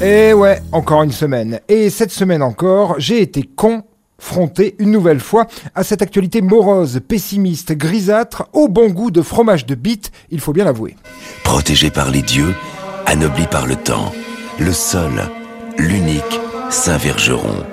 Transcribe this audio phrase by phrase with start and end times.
[0.00, 1.60] Et ouais, encore une semaine.
[1.68, 7.72] Et cette semaine encore, j'ai été confronté une nouvelle fois à cette actualité morose, pessimiste,
[7.72, 10.94] grisâtre, au bon goût de fromage de bite, il faut bien l'avouer.
[11.42, 12.54] Protégé par les dieux,
[13.06, 14.12] anobli par le temps,
[14.60, 15.10] le seul,
[15.78, 16.40] l'unique
[16.70, 17.64] Saint Vergeron.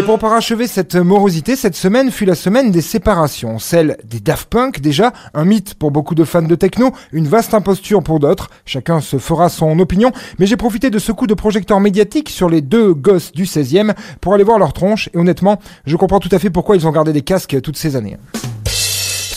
[0.00, 4.48] Et pour parachever cette morosité, cette semaine fut la semaine des séparations, celle des Daft
[4.48, 8.48] Punk déjà, un mythe pour beaucoup de fans de techno, une vaste imposture pour d'autres,
[8.64, 12.48] chacun se fera son opinion, mais j'ai profité de ce coup de projecteur médiatique sur
[12.48, 13.92] les deux gosses du 16e
[14.22, 16.92] pour aller voir leur tronche, et honnêtement, je comprends tout à fait pourquoi ils ont
[16.92, 18.16] gardé des casques toutes ces années.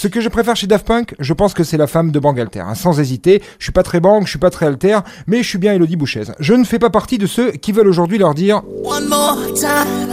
[0.03, 2.59] Ce que je préfère chez Daft Punk, je pense que c'est la femme de Bangalter.
[2.59, 5.47] Hein, sans hésiter, je suis pas très bang, je suis pas très alter, mais je
[5.47, 6.23] suis bien Elodie Bouchez.
[6.41, 8.63] Je ne fais pas partie de ceux qui veulent aujourd'hui leur dire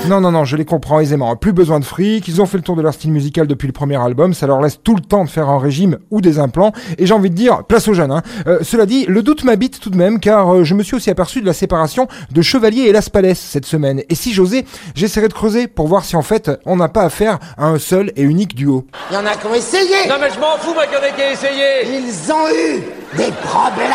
[0.08, 1.34] Non, non, non, je les comprends aisément.
[1.34, 3.72] Plus besoin de fric, ils ont fait le tour de leur style musical depuis le
[3.72, 6.70] premier album, ça leur laisse tout le temps de faire un régime ou des implants,
[6.96, 8.12] et j'ai envie de dire, place aux jeunes.
[8.12, 8.22] Hein.
[8.46, 11.10] Euh, cela dit, le doute m'habite tout de même, car euh, je me suis aussi
[11.10, 14.04] aperçu de la séparation de Chevalier et Las Palais cette semaine.
[14.08, 17.40] Et si j'osais, j'essaierai de creuser pour voir si en fait on n'a pas affaire
[17.58, 18.86] à un seul et unique duo.
[19.10, 21.00] Il y en a qui ont essayé Non mais je m'en fous, moi, qu'il y
[21.00, 21.84] en ait qui a essayé.
[21.86, 22.82] Ils ont eu
[23.16, 23.86] des problèmes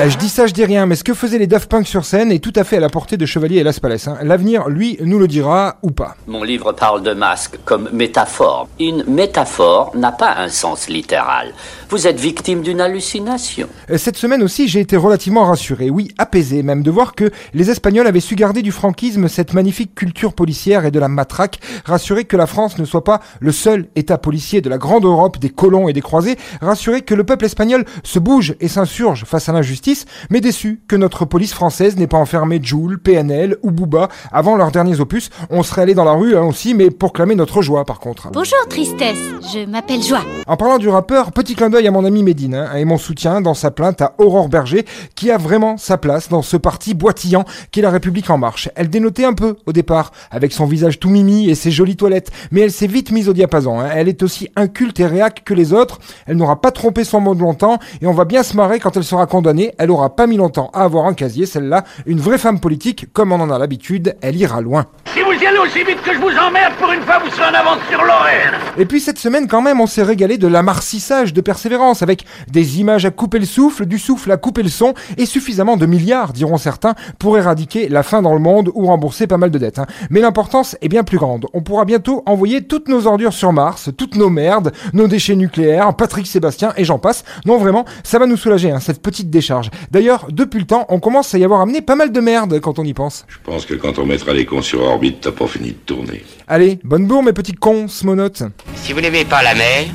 [0.00, 2.04] Euh, je dis ça, je dis rien, mais ce que faisaient les Daft Punk sur
[2.04, 4.08] scène est tout à fait à la portée de Chevalier et Las Palais.
[4.08, 4.16] hein.
[4.22, 6.16] L'avenir, lui, nous le dira ou pas.
[6.26, 8.68] Mon livre parle de masque comme métaphore.
[8.80, 11.52] Une métaphore n'a pas un sens littéral.
[11.90, 13.68] Vous êtes victime d'une hallucination.
[13.90, 17.70] Euh, Cette semaine aussi, j'ai été relativement rassuré, oui, apaisé même, de voir que les
[17.70, 22.24] Espagnols avaient su garder du franquisme cette magnifique culture policière et de la matraque, rassuré
[22.24, 25.50] que la France ne soit pas le seul État policier de la grande Europe des
[25.50, 29.52] colons et des croisés, rassuré que le peuple espagnol se bouge et s'insurge face à
[29.52, 34.56] l'injustice, mais déçu que notre police française n'ait pas enfermé Joule, PNL ou Booba avant
[34.56, 35.30] leurs derniers opus.
[35.50, 38.30] On serait allé dans la rue hein, aussi, mais pour clamer notre joie par contre.
[38.32, 39.18] Bonjour Tristesse,
[39.52, 40.22] je m'appelle Joie.
[40.46, 43.40] En parlant du rappeur, petit clin d'œil à mon ami Médine hein, et mon soutien
[43.40, 47.44] dans sa plainte à Aurore Berger, qui a vraiment sa place dans ce parti boitillant
[47.70, 48.68] qu'est la République en marche.
[48.74, 52.30] Elle dénotait un peu au départ, avec son visage tout mimi et ses jolies toilettes,
[52.50, 53.80] mais elle s'est vite mise au diapason.
[53.80, 53.88] hein.
[53.94, 55.98] Elle est aussi inculte et réac que les autres.
[56.26, 59.26] Elle n'aura pas trompé son monde longtemps et on va bien se quand elle sera
[59.26, 59.74] condamnée.
[59.78, 61.84] Elle aura pas mis longtemps à avoir un casier, celle-là.
[62.06, 64.86] Une vraie femme politique, comme on en a l'habitude, elle ira loin.
[65.14, 67.44] Si vous y allez aussi vite que je vous emmerde, pour une fois, vous serez
[67.44, 71.34] en avance sur l'horaire Et puis cette semaine quand même on s'est régalé de l'amarcissage
[71.34, 74.94] de persévérance avec des images à couper le souffle, du souffle à couper le son
[75.18, 79.26] et suffisamment de milliards diront certains pour éradiquer la faim dans le monde ou rembourser
[79.26, 79.78] pas mal de dettes.
[79.78, 79.86] hein.
[80.08, 81.46] Mais l'importance est bien plus grande.
[81.52, 85.94] On pourra bientôt envoyer toutes nos ordures sur Mars, toutes nos merdes, nos déchets nucléaires,
[85.94, 87.24] Patrick Sébastien et j'en passe.
[87.44, 89.68] Non vraiment, ça va nous soulager hein, cette petite décharge.
[89.90, 92.78] D'ailleurs depuis le temps on commence à y avoir amené pas mal de merde quand
[92.78, 93.26] on y pense.
[93.28, 96.24] Je pense que quand on mettra les cons sur orbite, t'as pas fini de tourner.
[96.46, 98.42] Allez, bonne bourre mes petits cons, smonotes.
[98.76, 99.86] Si vous n'aimez pas la mer,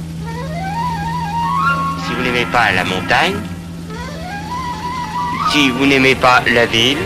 [2.06, 3.36] si vous n'aimez pas la montagne,
[5.52, 6.98] si vous n'aimez pas la ville,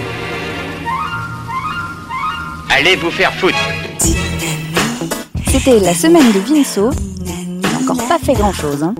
[2.69, 3.57] allez vous faire foutre.
[5.47, 6.91] C'était la semaine de Vinceau.
[7.81, 8.83] Encore pas fait grand chose.
[8.83, 8.95] Hein.